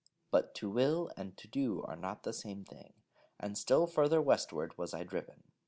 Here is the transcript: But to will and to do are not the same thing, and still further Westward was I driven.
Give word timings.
But 0.31 0.55
to 0.55 0.67
will 0.67 1.11
and 1.15 1.37
to 1.37 1.47
do 1.47 1.83
are 1.83 1.95
not 1.95 2.23
the 2.23 2.33
same 2.33 2.65
thing, 2.65 2.93
and 3.39 3.55
still 3.55 3.85
further 3.85 4.19
Westward 4.19 4.75
was 4.75 4.95
I 4.95 5.03
driven. 5.03 5.43